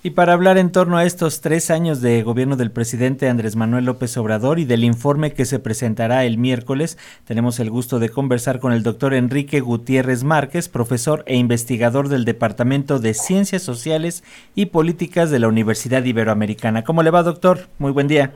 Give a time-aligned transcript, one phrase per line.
[0.00, 3.84] Y para hablar en torno a estos tres años de gobierno del presidente Andrés Manuel
[3.84, 8.60] López Obrador y del informe que se presentará el miércoles, tenemos el gusto de conversar
[8.60, 14.22] con el doctor Enrique Gutiérrez Márquez, profesor e investigador del Departamento de Ciencias Sociales
[14.54, 16.84] y Políticas de la Universidad Iberoamericana.
[16.84, 17.66] ¿Cómo le va, doctor?
[17.80, 18.34] Muy buen día.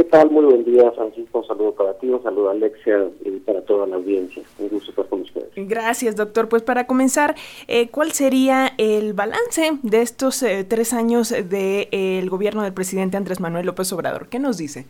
[0.00, 0.30] ¿Qué tal?
[0.30, 1.40] Muy buen día, Francisco.
[1.40, 4.42] Un saludo para ti, un saludo a Alexia y para toda la audiencia.
[4.58, 5.50] Un gusto estar con ustedes.
[5.54, 6.48] Gracias, doctor.
[6.48, 7.34] Pues para comenzar,
[7.68, 13.40] eh, ¿cuál sería el balance de estos eh, tres años del gobierno del presidente Andrés
[13.40, 14.28] Manuel López Obrador?
[14.28, 14.86] ¿Qué nos dice?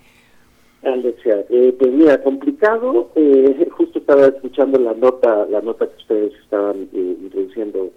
[0.85, 3.11] Alexia, eh, pues mira, complicado.
[3.73, 7.91] justo estaba escuchando la nota, la nota que ustedes estaban introduciendo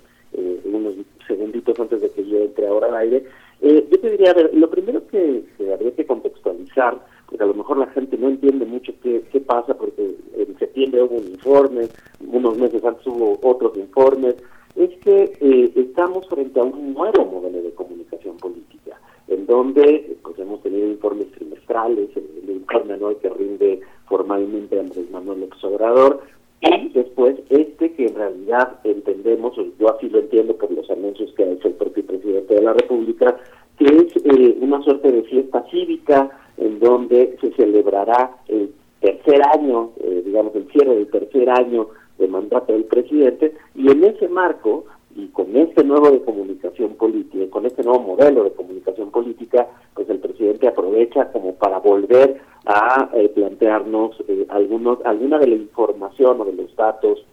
[0.65, 0.95] unos
[1.27, 3.23] segunditos antes de que yo entre ahora al aire.
[3.65, 7.53] Eh, yo te diría, a ver, lo primero que, habría que contextualizar, porque a lo
[7.53, 11.87] mejor la gente no entiende mucho qué, qué pasa, porque en septiembre hubo un informe,
[12.27, 14.35] unos meses antes hubo otros informes,
[14.75, 18.99] es que eh, estamos frente a un nuevo modelo de comunicación política,
[19.29, 25.39] en donde pues hemos tenido informes trimestrales, el, informe anual que rinde formalmente Andrés Manuel
[25.39, 26.19] López Obrador,
[26.63, 31.43] y después este que en realidad entendemos, yo así lo entiendo por los anuncios que
[31.43, 33.37] ha hecho el propio presidente de la República,
[33.77, 39.91] que es eh, una suerte de fiesta cívica en donde se celebrará el tercer año,
[40.01, 44.85] eh, digamos el cierre del tercer año de mandato del presidente, y en ese marco
[45.15, 50.09] y con este nuevo de comunicación política, con este nuevo modelo de comunicación política, pues
[50.09, 56.41] el presidente aprovecha como para volver a eh, plantearnos eh, algunos, alguna de la información
[56.41, 57.25] o de los datos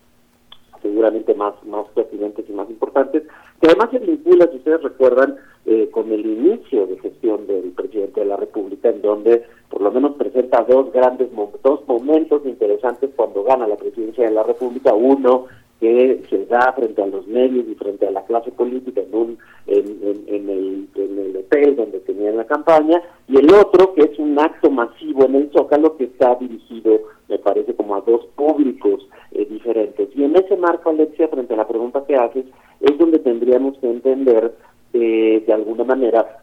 [0.83, 3.25] seguramente más, más pertinentes y más importantes,
[3.61, 5.37] que además se vincula, si ustedes recuerdan,
[5.67, 9.91] eh, con el inicio de gestión del presidente de la República, en donde por lo
[9.93, 11.29] menos presenta dos grandes
[11.63, 14.95] dos momentos interesantes cuando gana la presidencia de la República.
[14.95, 15.47] Uno,
[15.81, 19.39] que se da frente a los medios y frente a la clase política en un
[19.67, 24.19] en, en, el, en el hotel donde tenían la campaña y el otro que es
[24.19, 29.07] un acto masivo en el Zócalo que está dirigido me parece como a dos públicos
[29.33, 30.09] eh, diferentes.
[30.15, 32.47] Y en ese marco Alexia frente a la pregunta que haces
[32.81, 34.55] es donde tendríamos que entender
[34.93, 36.41] eh, de alguna manera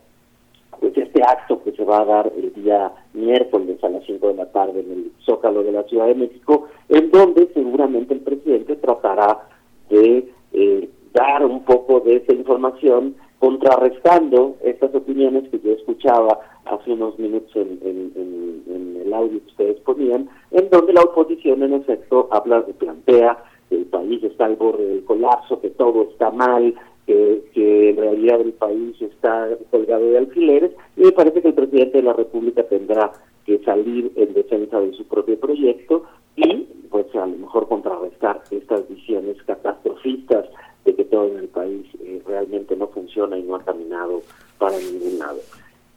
[0.79, 4.33] pues este acto que se va a dar el día miércoles a las 5 de
[4.35, 8.75] la tarde en el Zócalo de la Ciudad de México, en donde seguramente el presidente
[8.75, 9.39] tratará
[9.89, 16.91] de eh, dar un poco de esa información contrarrestando estas opiniones que yo escuchaba hace
[16.91, 18.56] unos minutos en, en,
[19.07, 23.37] el audio que ustedes ponían, en donde la oposición en efecto habla, plantea
[23.69, 26.75] que el país está al borde del colapso, que todo está mal,
[27.07, 31.97] que, en realidad el país está colgado de alfileres y me parece que el presidente
[31.97, 33.13] de la República tendrá
[33.45, 36.03] que salir en defensa de su propio proyecto
[36.35, 40.45] y pues a lo mejor contrarrestar estas visiones catastrofistas
[40.85, 44.21] de que todo en el país eh, realmente no funciona y no ha caminado
[44.57, 45.39] para ningún lado.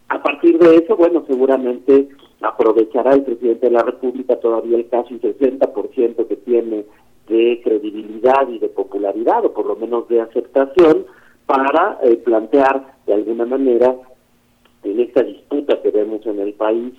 [0.08, 2.08] A partir de eso, bueno, seguramente
[2.40, 6.84] aprovechará el presidente de la República todavía el casi 60% que tiene
[7.28, 11.06] de credibilidad y de popularidad, o por lo menos de aceptación,
[11.46, 13.94] para eh, plantear de alguna manera
[14.82, 16.94] en esta disputa que vemos en el país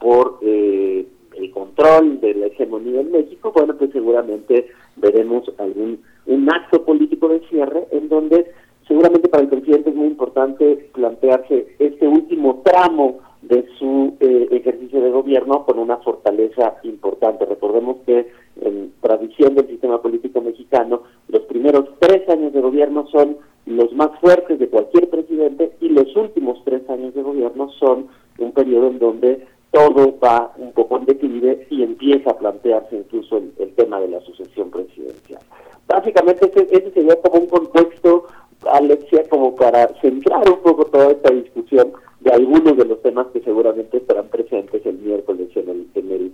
[0.00, 1.06] por eh,
[1.36, 7.28] el control de la hegemonía en México, bueno, pues seguramente veremos algún un acto político
[7.28, 8.50] de cierre en donde
[8.88, 13.20] seguramente para el presidente es muy importante plantearse este último tramo
[15.46, 17.44] gobierno con una fortaleza importante.
[17.46, 18.26] Recordemos que
[18.60, 23.36] en tradición del sistema político mexicano, los primeros tres años de gobierno son
[23.66, 28.06] los más fuertes de cualquier presidente y los últimos tres años de gobierno son
[28.38, 33.38] un periodo en donde todo va un poco en declive y empieza a plantearse incluso
[33.38, 35.42] el, tema de la sucesión presidencial.
[35.86, 38.26] Básicamente ese, ese sería como un contexto,
[38.72, 41.92] Alexia, como para centrar un poco toda esta discusión
[42.26, 46.32] de algunos de los temas que seguramente estarán presentes el miércoles en el, en el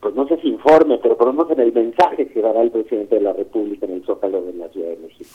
[0.00, 2.70] pues no sé si informe, pero por lo menos en el mensaje que dará el
[2.70, 5.30] presidente de la República en el Zócalo de la Ciudad de México.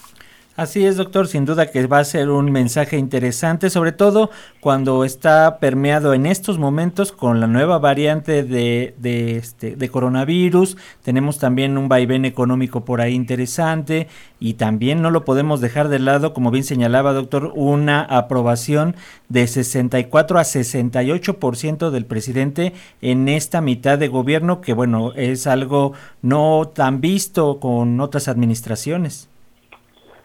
[0.61, 5.03] Así es, doctor, sin duda que va a ser un mensaje interesante, sobre todo cuando
[5.05, 10.77] está permeado en estos momentos con la nueva variante de, de, este, de coronavirus.
[11.01, 14.07] Tenemos también un vaivén económico por ahí interesante
[14.39, 18.95] y también no lo podemos dejar de lado, como bien señalaba, doctor, una aprobación
[19.29, 25.93] de 64 a 68% del presidente en esta mitad de gobierno, que bueno, es algo
[26.21, 29.30] no tan visto con otras administraciones.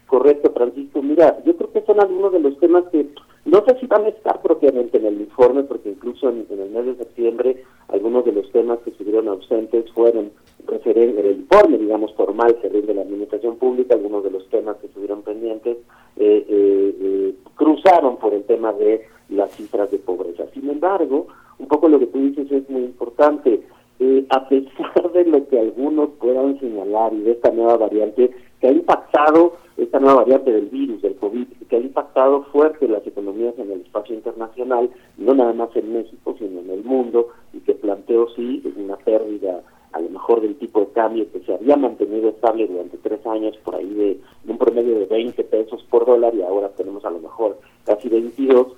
[0.07, 1.03] Correcto, Francisco.
[1.03, 3.07] Mira, yo creo que son algunos de los temas que
[3.45, 6.87] no sé si van a estar propiamente en el informe, porque incluso en, el mes
[6.87, 10.31] de septiembre algunos de los temas que estuvieron ausentes fueron
[10.67, 14.87] referentes el informe, digamos, formal que rinde la administración pública, algunos de los temas que
[14.87, 15.77] estuvieron pendientes
[16.17, 18.17] eh, eh, eh, cruzaron
[18.47, 20.45] tema de las cifras de pobreza.
[20.55, 21.27] Sin embargo,
[21.59, 23.63] un poco lo que tú dices es muy importante.
[23.99, 28.31] Eh, a pesar de lo que algunos puedan señalar y de esta nueva variante
[28.61, 33.07] que ha impactado, esta nueva variante del virus, del COVID, que ha impactado fuerte las
[33.07, 37.61] economías en el espacio internacional, no nada más en México, sino en el mundo, y
[37.61, 39.63] que planteó sí una pérdida
[39.93, 43.57] a lo mejor del tipo de cambio que se había mantenido estable durante tres años,
[43.65, 47.19] por ahí de, un promedio de 20 pesos por dólar, y ahora tenemos a lo
[47.19, 48.69] mejor casi 22,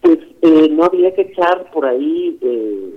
[0.00, 2.92] pues eh, no habría que echar por ahí eh,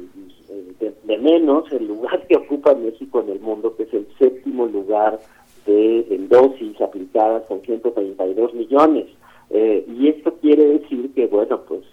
[0.80, 5.19] de, menos el lugar que ocupa México en el mundo, que es el séptimo lugar
[5.65, 9.07] de en dosis aplicadas con 132 millones.
[9.50, 11.83] Eh, y esto quiere decir que, bueno, pues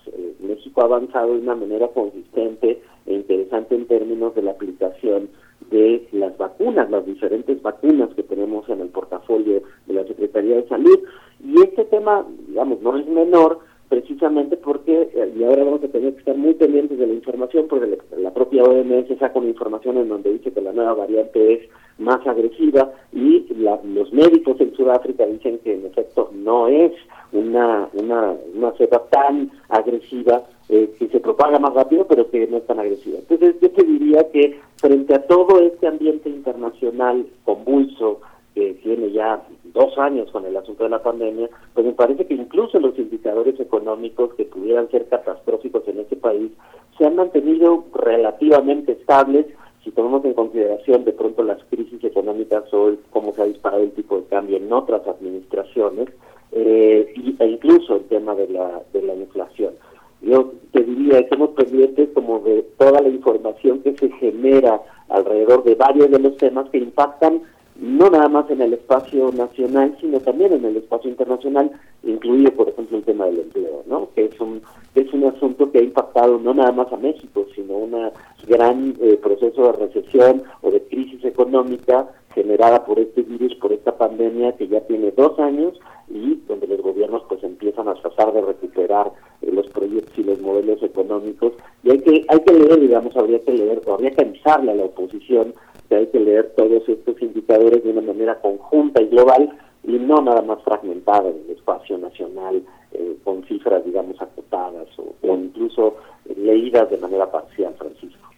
[0.40, 5.28] México ha avanzado de una manera consistente e interesante en términos de la aplicación
[5.70, 10.68] de las vacunas, las diferentes vacunas que tenemos en el portafolio de la Secretaría de
[10.68, 10.98] Salud.
[11.44, 16.14] Y este tema, digamos, no es menor, precisamente porque, eh, y ahora vamos a tener
[16.14, 20.08] que estar muy pendientes de la información, porque la propia OMS saca una información en
[20.08, 21.68] donde dice que la nueva variante es
[21.98, 22.92] más agresiva
[23.22, 26.92] y los médicos en Sudáfrica dicen que en efecto no es
[27.32, 32.58] una, una, una cepa tan agresiva, eh, que se propaga más rápido, pero que no
[32.58, 33.18] es tan agresiva.
[33.18, 38.20] Entonces yo te diría que frente a todo este ambiente internacional convulso,
[38.54, 39.42] que tiene ya
[39.72, 43.58] dos años con el asunto de la pandemia, pues me parece que incluso los indicadores
[43.58, 46.52] económicos que pudieran ser catastróficos en este país
[46.98, 49.46] se han mantenido relativamente estables
[49.94, 54.18] tomamos en consideración de pronto las crisis económicas o cómo se ha disparado el tipo
[54.18, 56.08] de cambio en otras administraciones
[56.52, 59.74] eh, e incluso el tema de la, de la inflación.
[60.20, 65.74] Yo te diría, estamos pendientes como de toda la información que se genera alrededor de
[65.74, 67.42] varios de los temas que impactan
[67.76, 71.70] no nada más en el espacio nacional, sino también en el espacio internacional,
[72.02, 74.08] incluido, por ejemplo, el tema del empleo, ¿no?
[74.14, 74.62] que es un,
[74.94, 78.10] es un asunto que ha impactado no nada más a México, sino un
[78.46, 83.96] gran eh, proceso de recesión o de crisis económica generada por este virus, por esta
[83.96, 85.78] pandemia que ya tiene dos años
[86.08, 90.40] y donde los gobiernos pues empiezan a tratar de recuperar eh, los proyectos y los
[90.40, 91.52] modelos económicos
[91.82, 94.84] y hay que hay que leer digamos habría que leer habría que avisarle a la
[94.84, 95.54] oposición
[95.92, 99.50] que hay que leer todos estos indicadores de una manera conjunta y global
[99.84, 102.62] y no nada más fragmentada en el espacio nacional
[102.92, 105.96] eh, con cifras digamos acotadas o, o incluso
[106.34, 108.31] leídas de manera parcial Francisco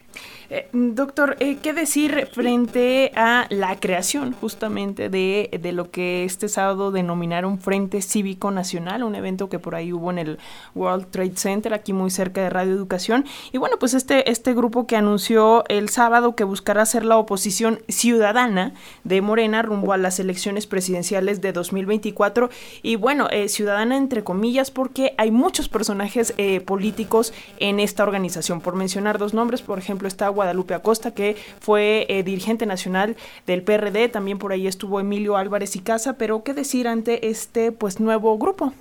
[0.51, 6.49] eh, doctor, eh, ¿qué decir frente a la creación justamente de, de, lo que este
[6.49, 10.39] sábado denominaron Frente Cívico Nacional, un evento que por ahí hubo en el
[10.75, 13.25] World Trade Center, aquí muy cerca de Radio Educación?
[13.53, 17.81] Y bueno, pues este, este grupo que anunció el sábado que buscará ser la oposición
[17.89, 22.51] ciudadana de Morena rumbo a las elecciones presidenciales de 2024.
[22.83, 26.35] Y bueno, eh, ciudadana entre comillas porque hay muchos personajes
[26.67, 28.61] políticos en esta organización.
[28.61, 33.17] Por mencionar dos nombres, por ejemplo, está Guadalupe Acosta, que fue eh, dirigente nacional
[33.47, 37.73] del PRD, también por ahí estuvo Emilio Álvarez y Casa, pero ¿qué decir ante este
[37.73, 38.73] pues nuevo grupo?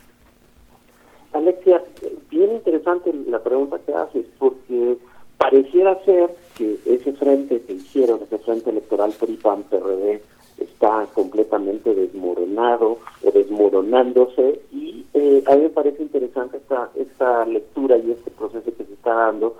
[1.33, 1.81] Alexia,
[2.29, 4.97] bien interesante la pregunta que haces, porque
[5.37, 10.21] pareciera ser que ese frente que hicieron, ese frente electoral PRI-PAN-PRD,
[10.57, 17.97] está completamente desmoronado o desmoronándose y eh, a mí me parece interesante esta, esta lectura
[17.97, 19.57] y este proceso que se está dando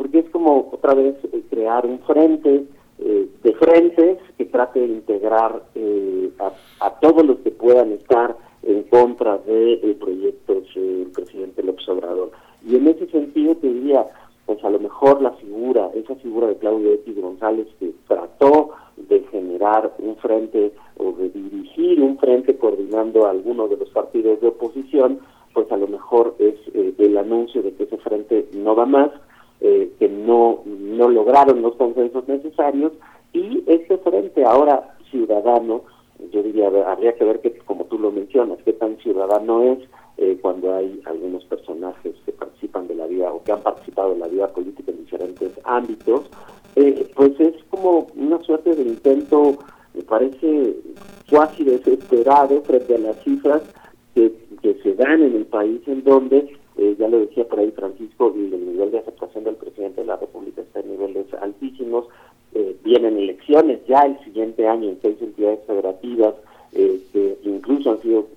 [0.00, 2.64] porque es como otra vez eh, crear un frente
[3.00, 6.30] eh, de frentes que trate de integrar eh,
[6.80, 12.30] a, todos los que puedan estar en contra del proyecto del presidente López Obrador.
[12.66, 14.06] Y en ese sentido te diría,
[14.46, 19.20] pues a lo mejor la figura, esa figura de Claudio X González que trató de
[19.30, 24.48] generar un frente o de dirigir un frente coordinando a algunos de los partidos de
[24.48, 25.20] oposición,
[25.52, 29.10] pues a lo mejor es el anuncio de que ese frente no va más,
[29.60, 32.92] eh, que no, no lograron los consensos necesarios
[33.32, 35.82] y este frente ahora ciudadano,
[36.32, 39.78] yo diría, habría que ver que, como tú lo mencionas, qué tan ciudadano es
[40.16, 44.20] eh, cuando hay algunos personajes que participan de la vida o que han participado en
[44.20, 46.28] la vida política en diferentes ámbitos,
[46.76, 49.58] eh, pues es como una suerte de intento,
[49.94, 50.76] me parece
[51.28, 53.62] cuasi desesperado frente a las cifras
[54.14, 57.70] que, que se dan en el país en donde eh, ya lo decía por ahí
[57.72, 62.06] Francisco, y el nivel de aceptación del presidente de la República está en niveles altísimos.
[62.54, 66.34] Eh, vienen elecciones ya el siguiente año en seis entidades federativas,
[66.72, 68.28] eh, que incluso han sido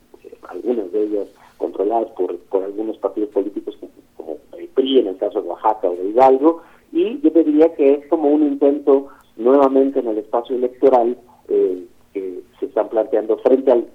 [0.50, 3.78] algunas de ellas controladas por, por algunos partidos políticos
[4.18, 7.94] como, el PRI en el caso de Oaxaca o de Hidalgo, y yo diría que
[7.94, 9.08] es como un intento
[9.38, 13.88] nuevamente en el espacio electoral que se están planteando frente al,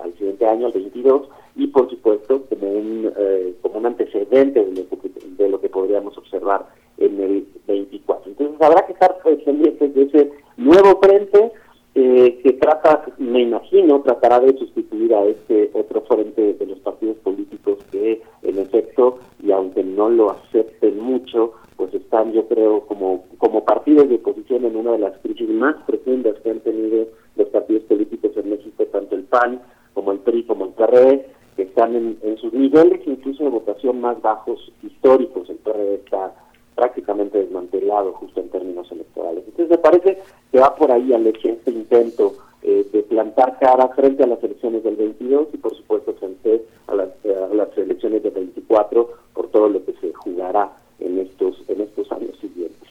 [0.00, 4.86] al siguiente año, al 22, y por supuesto como un, eh, como un antecedente de
[4.90, 6.66] lo, que, de lo que podríamos observar
[6.98, 8.30] en el 24.
[8.30, 11.52] Entonces habrá que estar pendientes de ese nuevo frente
[11.94, 17.18] eh, que trata, me imagino, tratará de sustituir a este otro frente de los partidos
[17.18, 23.24] políticos que en efecto, y aunque no lo acepten mucho, pues están yo creo como,
[23.36, 27.48] como partidos de oposición en una de las crisis más profundas que han tenido los
[27.48, 29.60] partidos políticos en México, tanto el PAN
[29.92, 31.26] como el PRI como el PRD,
[31.62, 35.48] están en, en sus niveles incluso de votación más bajos históricos.
[35.50, 36.34] El PRD está
[36.74, 39.44] prácticamente desmantelado justo en términos electorales.
[39.46, 40.18] Entonces me parece
[40.50, 44.84] que va por ahí al este intento eh, de plantar cara frente a las elecciones
[44.84, 49.68] del 22 y por supuesto frente a las, a las elecciones del 24 por todo
[49.68, 52.88] lo que se jugará en estos, en estos años siguientes.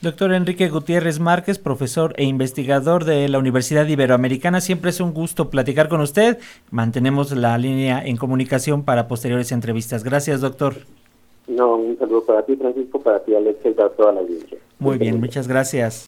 [0.00, 5.50] Doctor Enrique Gutiérrez Márquez, profesor e investigador de la Universidad Iberoamericana, siempre es un gusto
[5.50, 6.38] platicar con usted.
[6.70, 10.04] Mantenemos la línea en comunicación para posteriores entrevistas.
[10.04, 10.74] Gracias, doctor.
[11.48, 14.58] No, un saludo para ti, Francisco, para ti, Alex, y para toda la audiencia.
[14.78, 15.96] Muy bien, muchas gracias.